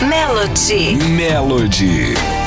Melody. 0.00 0.96
Melody. 0.96 2.39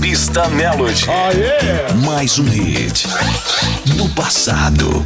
Pista 0.00 0.48
Melody. 0.48 1.06
Oh, 1.08 1.30
yeah. 1.38 1.94
Mais 2.04 2.38
um 2.38 2.44
hit 2.44 3.06
do 3.96 4.08
passado. 4.10 5.04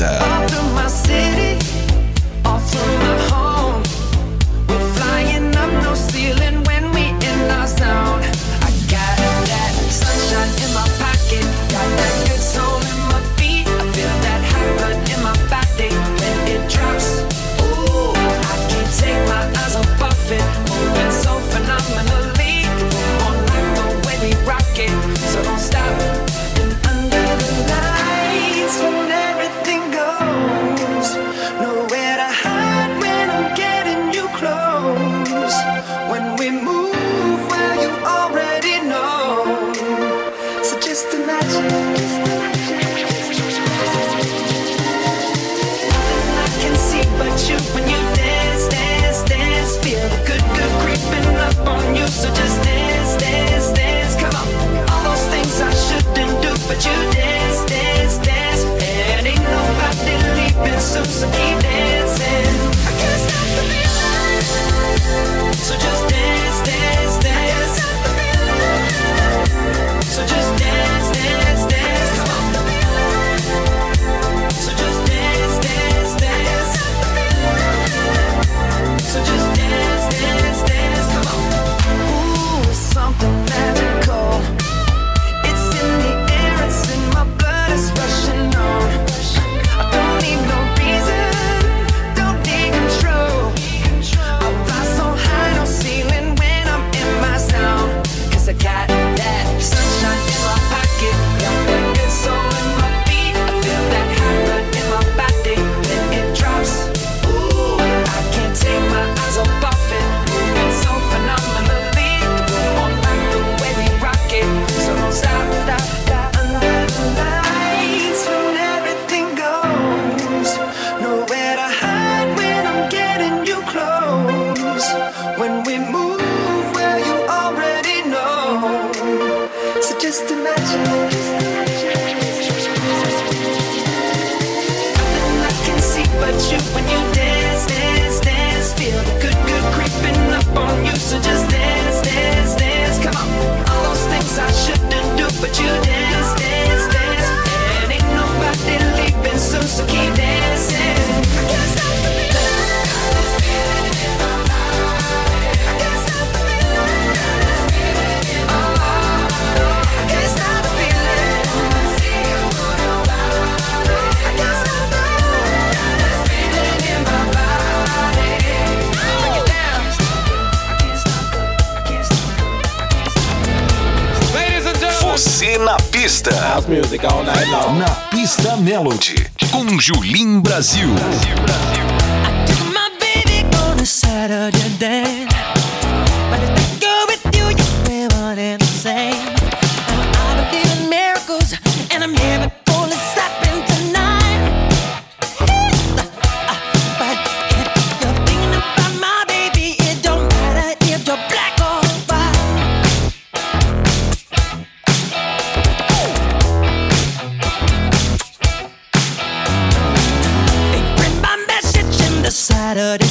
Mixta. 0.00 0.39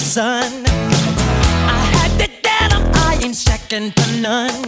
Sun. 0.10 0.66
I 0.66 1.80
had 1.94 2.20
it 2.20 2.42
down, 2.42 2.82
I 2.96 3.20
ain't 3.24 3.36
second 3.36 3.96
to 3.96 4.06
none. 4.20 4.66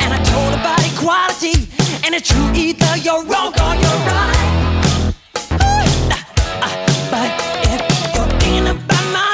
And 0.00 0.14
I 0.14 0.18
told 0.22 0.54
about 0.54 0.78
equality, 0.86 1.66
and 2.04 2.14
it's 2.14 2.28
true 2.28 2.52
either 2.54 2.96
you're 2.98 3.24
wrong 3.24 3.52
or 3.66 3.74
you're 3.82 4.02
right. 4.06 5.12
Ooh, 5.54 6.14
ah, 6.14 6.24
ah, 6.62 6.74
But 7.10 7.30
if 7.66 7.82
you're 8.14 8.30
thinking 8.38 8.68
about 8.68 9.06
my 9.12 9.25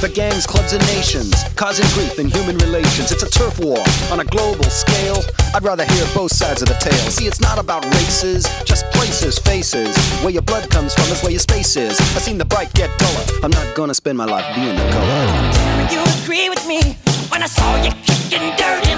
for 0.00 0.08
gangs, 0.08 0.46
clubs, 0.46 0.72
and 0.72 0.82
nations, 0.96 1.44
causing 1.56 1.84
grief 1.92 2.18
in 2.18 2.28
human 2.30 2.56
relations. 2.58 3.12
It's 3.12 3.22
a 3.22 3.28
turf 3.28 3.60
war 3.60 3.78
on 4.10 4.20
a 4.20 4.24
global 4.24 4.64
scale. 4.64 5.20
I'd 5.54 5.62
rather 5.62 5.84
hear 5.84 6.06
both 6.14 6.32
sides 6.32 6.62
of 6.62 6.68
the 6.68 6.74
tale. 6.74 7.10
See, 7.12 7.26
it's 7.26 7.40
not 7.40 7.58
about 7.58 7.84
races, 7.84 8.48
just 8.64 8.86
places, 8.92 9.38
faces. 9.38 9.94
Where 10.22 10.30
your 10.30 10.42
blood 10.42 10.70
comes 10.70 10.94
from 10.94 11.04
is 11.12 11.20
where 11.22 11.32
your 11.32 11.40
space 11.40 11.76
is. 11.76 12.00
I've 12.16 12.22
seen 12.22 12.38
the 12.38 12.46
bright 12.46 12.72
get 12.72 12.88
duller. 12.98 13.24
I'm 13.44 13.50
not 13.50 13.74
gonna 13.74 13.94
spend 13.94 14.16
my 14.16 14.24
life 14.24 14.46
being 14.54 14.74
the 14.74 14.88
color. 14.90 15.82
Would 15.82 15.92
you 15.92 16.02
agree 16.24 16.48
with 16.48 16.66
me 16.66 16.96
when 17.28 17.42
I 17.42 17.46
saw 17.46 17.76
you 17.84 17.90
kicking 18.02 18.56
dirt 18.56 18.89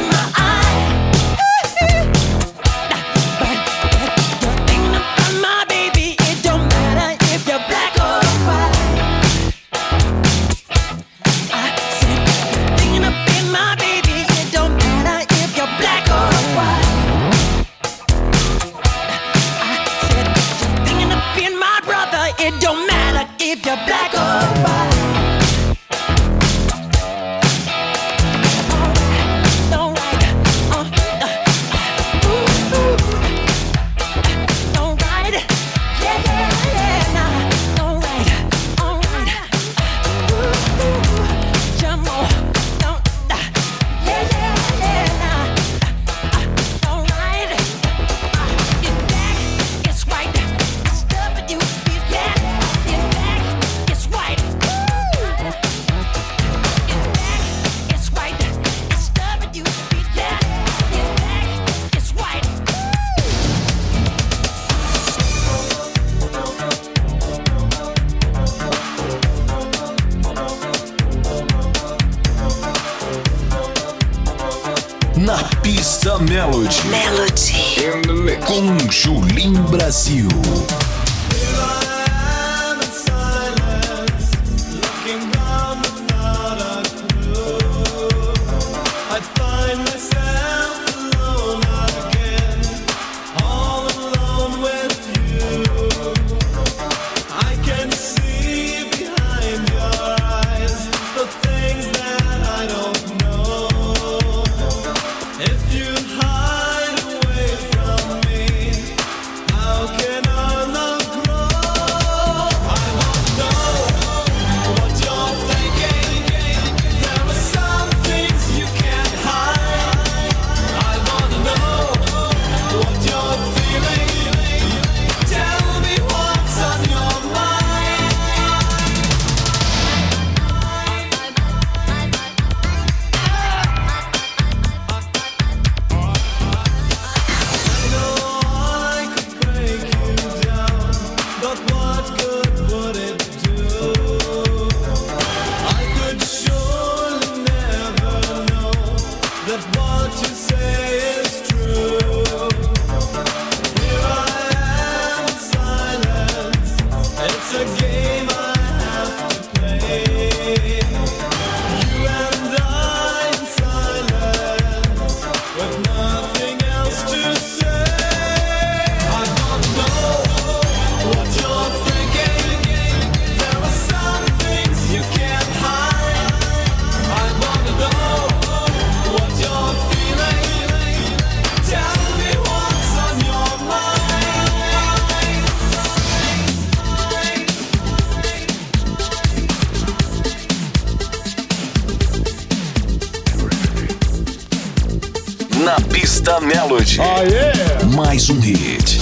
Pista 196.22 196.40
Melody. 196.40 196.98
Oh, 197.00 197.22
yeah. 197.24 197.96
Mais 197.96 198.30
um 198.30 198.38
hit 198.38 199.00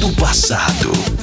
do 0.00 0.12
passado. 0.16 1.13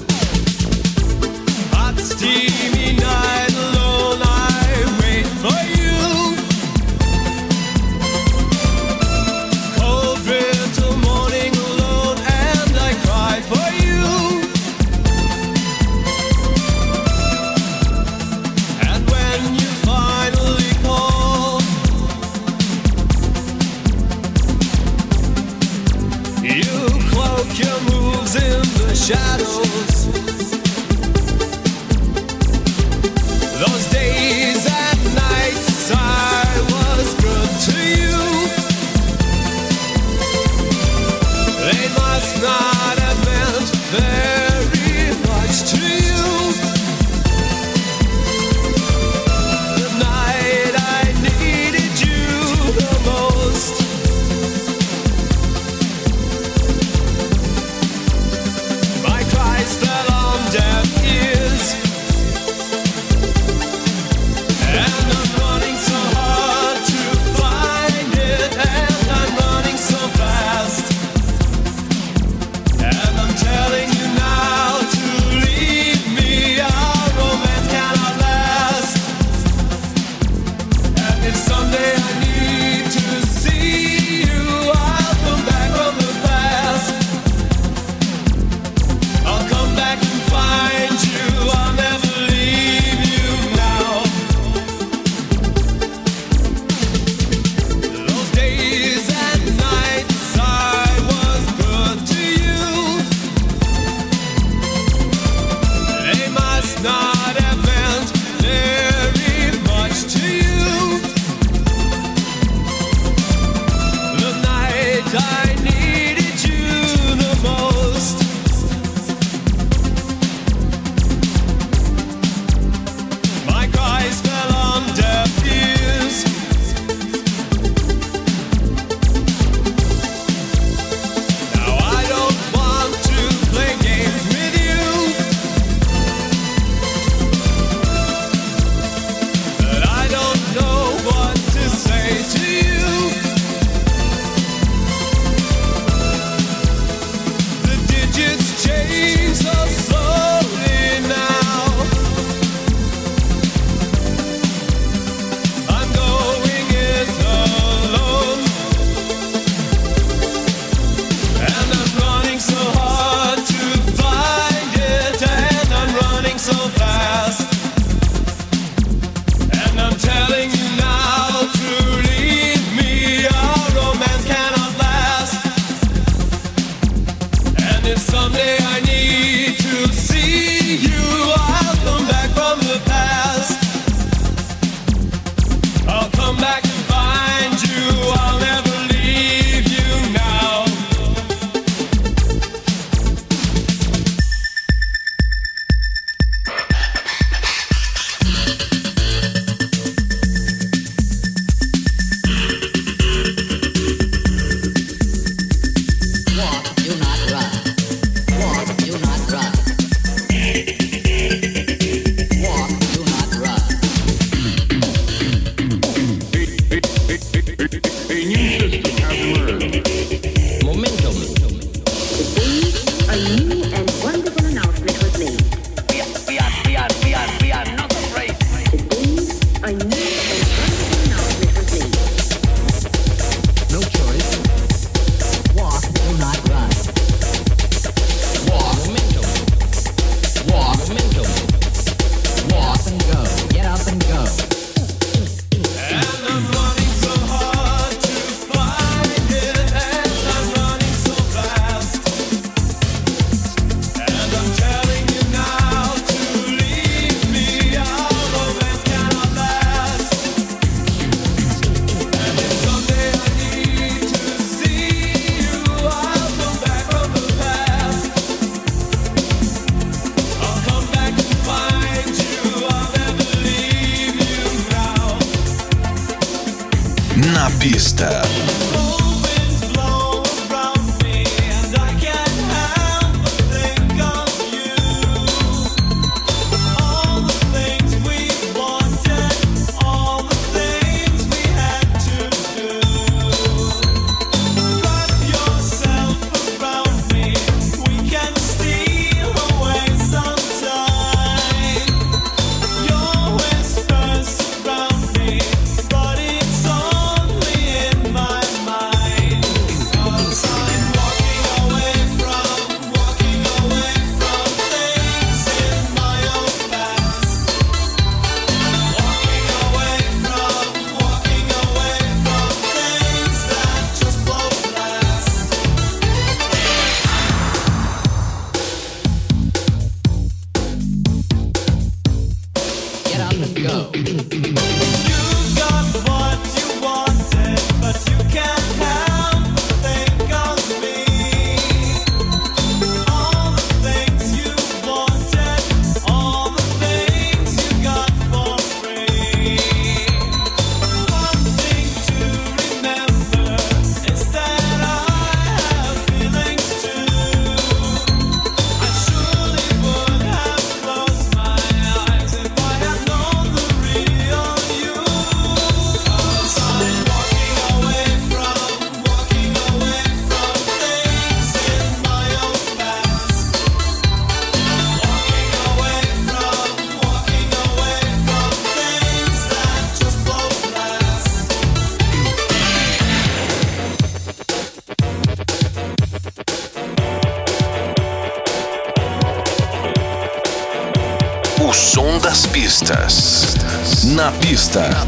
Festa. 394.71 395.00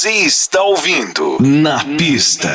Você 0.00 0.12
está 0.24 0.62
ouvindo 0.62 1.36
Na 1.40 1.84
Pista. 1.84 2.48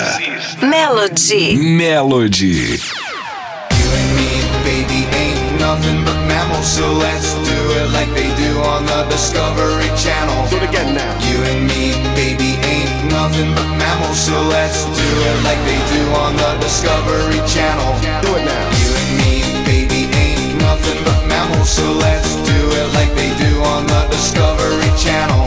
Melody. 0.64 1.56
Melody. 1.56 2.82
You 2.82 3.88
and 3.94 4.10
me, 4.18 4.42
baby, 4.66 5.06
ain't 5.14 5.60
nothing 5.60 6.04
but 6.04 6.18
mammals 6.26 6.66
So 6.66 6.92
let's 6.94 7.36
do 7.36 7.58
it 7.78 7.92
like 7.94 8.10
they 8.16 8.34
do 8.42 8.58
on 8.66 8.88
the 8.88 9.06
Discovery 9.14 9.86
Channel. 9.94 10.50
Do 10.50 10.58
it 10.58 10.64
again 10.64 10.96
now. 10.96 11.14
You 11.22 11.38
and 11.46 11.68
me, 11.70 11.94
baby, 12.18 12.58
ain't 12.66 13.14
nothing 13.14 13.54
but 13.54 13.70
mammals 13.78 14.18
So 14.18 14.42
let's 14.50 14.84
do 14.98 15.06
it 15.06 15.44
like 15.46 15.62
they 15.70 15.78
do 15.94 16.02
on 16.18 16.34
the 16.38 16.58
Discovery 16.66 17.46
Channel. 17.46 17.94
Do 18.26 18.42
it 18.42 18.46
now 18.50 18.66
You 18.74 18.90
and 18.90 19.12
me, 19.22 19.46
baby, 19.70 20.10
ain't 20.18 20.58
nothing 20.58 20.98
but 21.06 21.22
mammals 21.30 21.70
So 21.70 21.94
let's 21.94 22.38
do 22.42 22.58
it 22.74 22.90
like 22.98 23.14
they 23.14 23.30
do 23.38 23.62
on 23.62 23.86
the 23.86 24.08
Discovery 24.10 24.90
Channel 24.98 25.46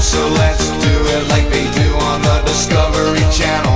So 0.00 0.28
let's 0.28 0.66
do 0.82 0.94
it 1.14 1.28
like 1.28 1.46
they 1.50 1.70
do 1.72 1.94
on 1.94 2.22
the 2.22 2.42
Discovery 2.46 3.20
Channel. 3.30 3.69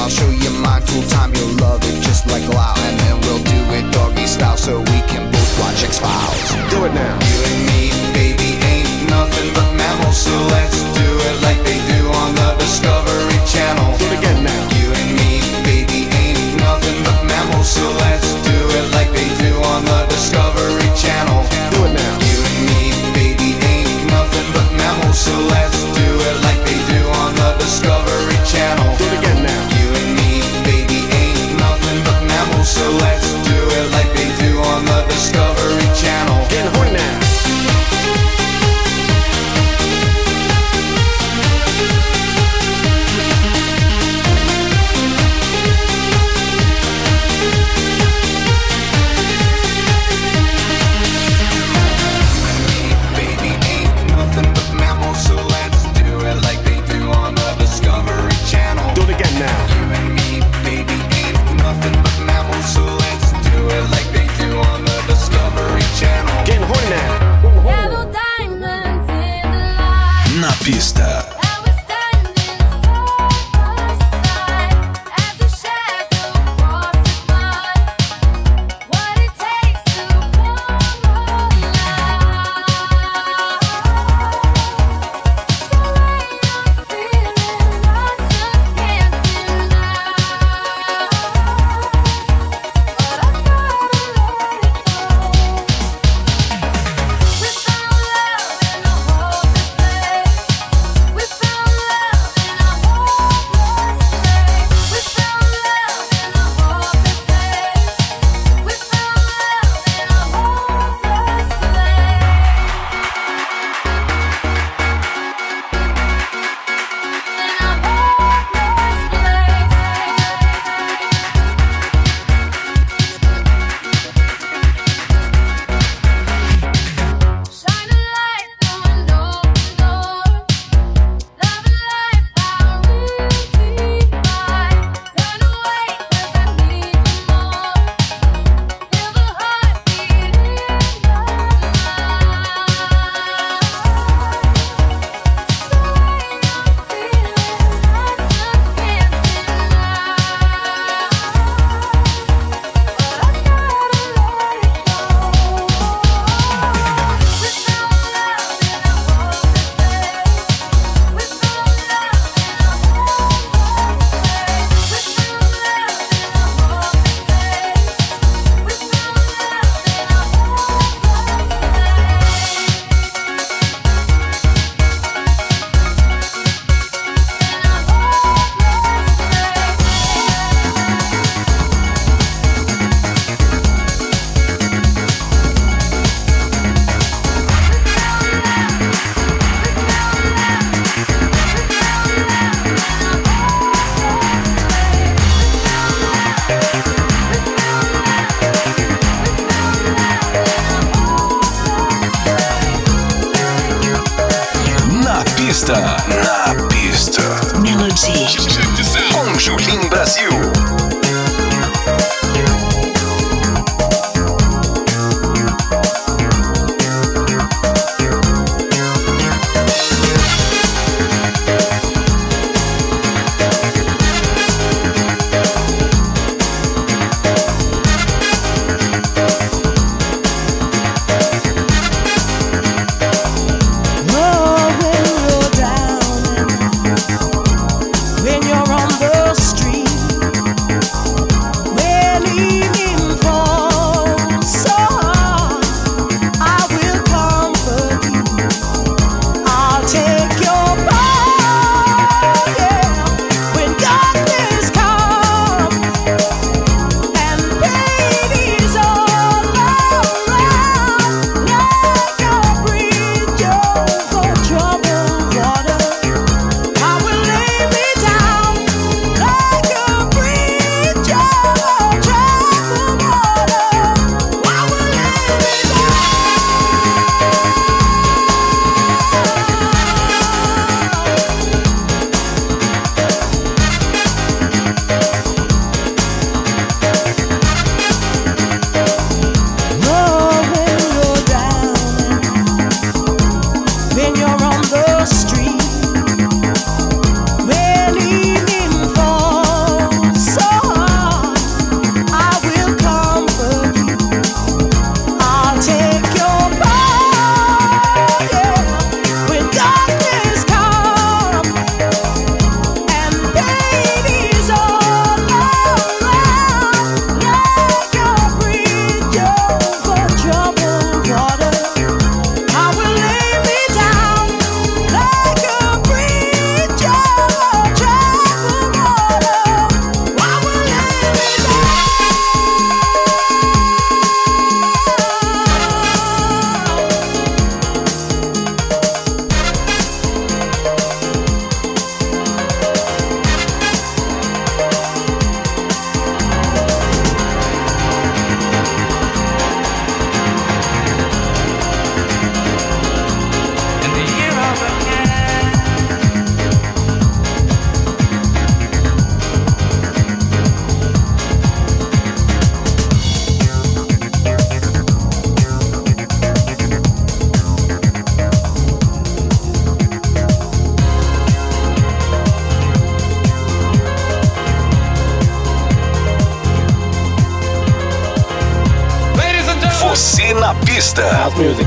I'll 0.00 0.08
show 0.08 0.30
you 0.30 0.48
mine 0.62 0.80
full 0.80 1.02
time. 1.10 1.34
You'll 1.34 1.56
love 1.56 1.84
it 1.84 2.02
just 2.02 2.26
like 2.26 2.46
Lyle, 2.48 2.78
and 2.78 2.98
then 3.00 3.20
we'll 3.20 3.44
do 3.44 3.60
it 3.76 3.92
doggy 3.92 4.26
style 4.26 4.56
so 4.56 4.78
we 4.78 5.00
can 5.12 5.30
both 5.30 5.60
watch 5.60 5.84
X 5.84 5.98
Files. 5.98 6.70
Do 6.70 6.86
it 6.86 6.94
now. 6.94 7.29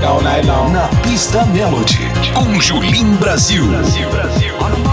all 0.04 0.22
night. 0.22 0.46
Na 0.46 0.88
pista 1.02 1.46
Melody, 1.46 2.00
com 2.34 2.60
Julim 2.60 3.16
Brasil. 3.16 3.66
Brasil, 3.68 4.10
Brasil. 4.10 4.93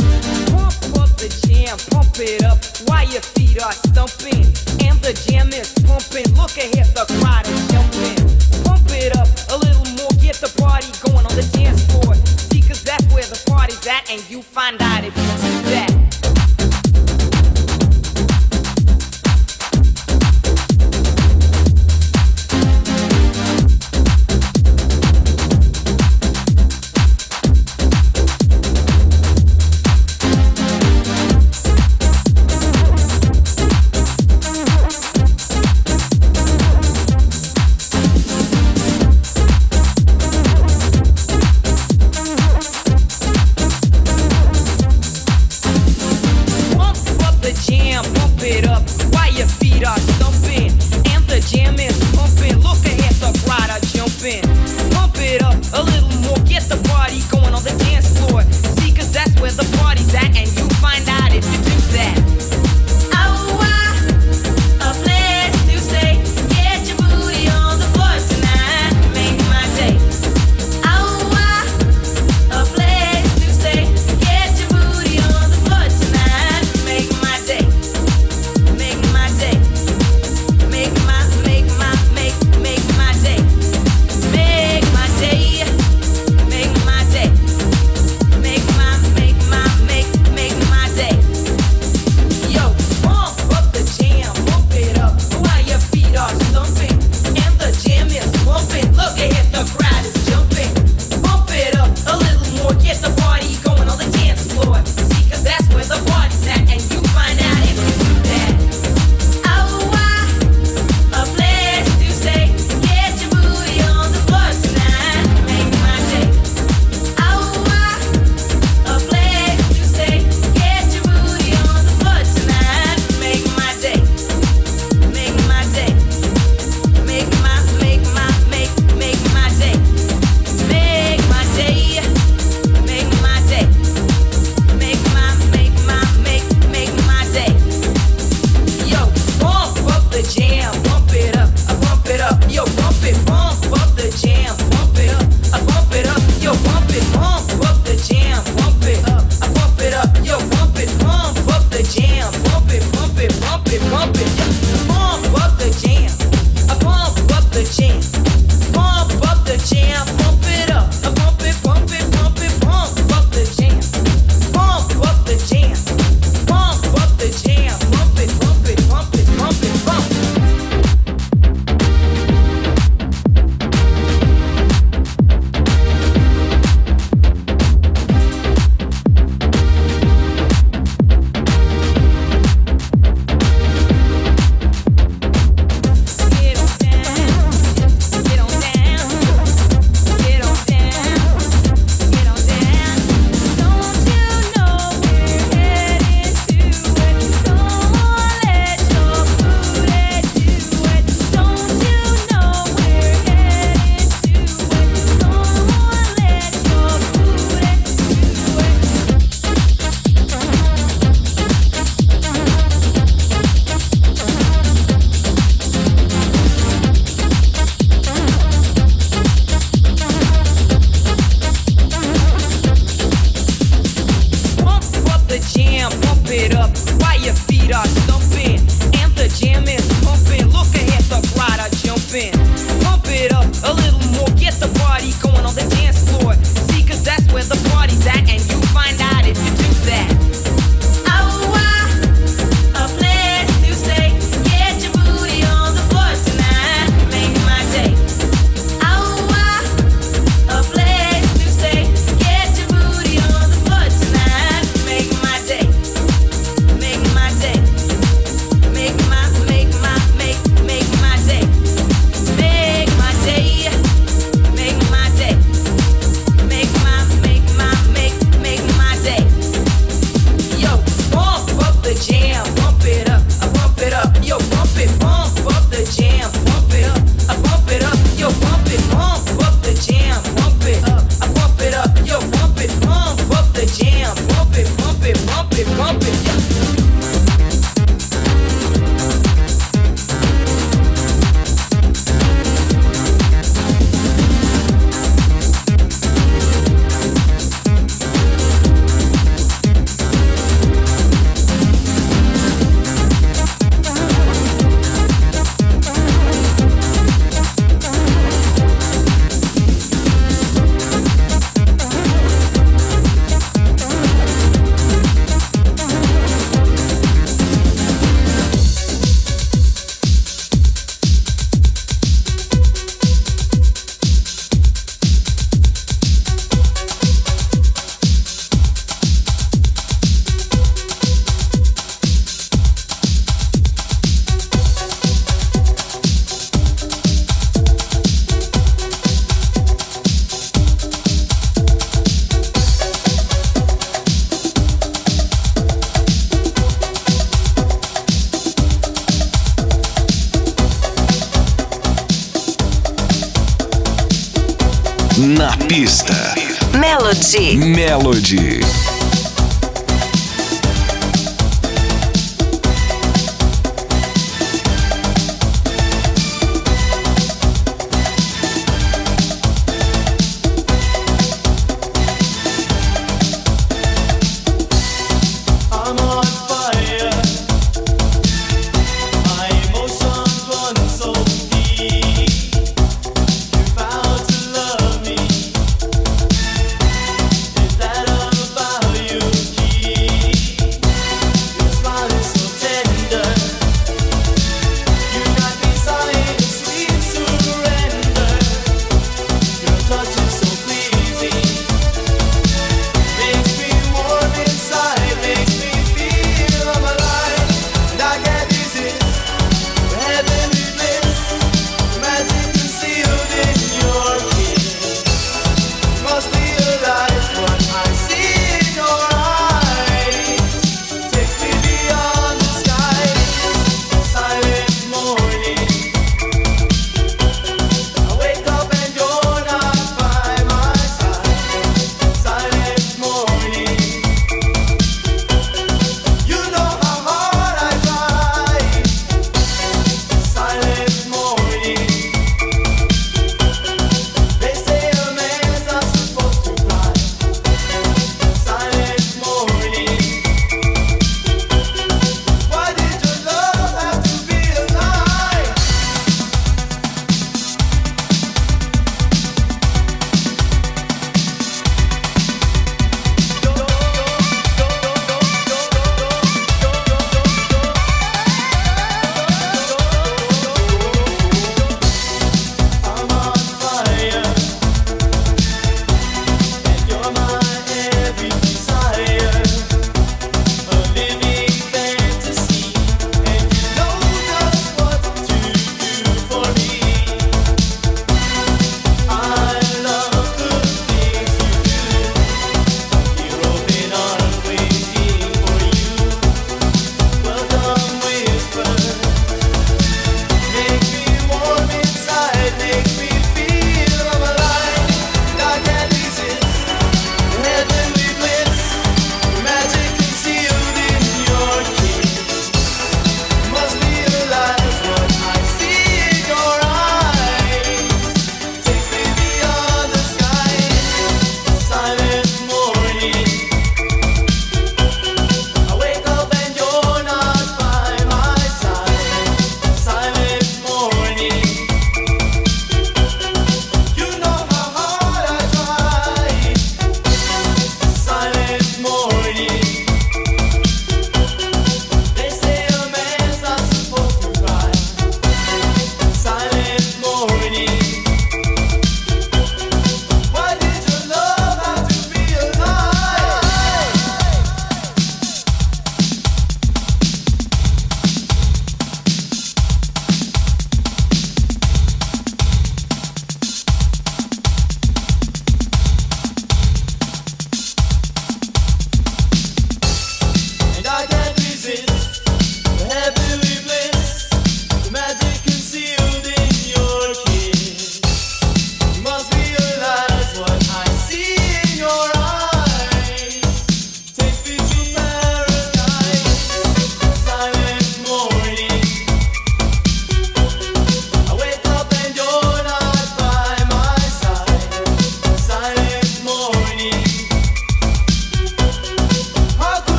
Melody. 357.81 358.60